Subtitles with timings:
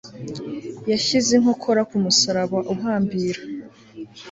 [0.91, 3.41] Yashyize Inkokora kumusaraba uhambira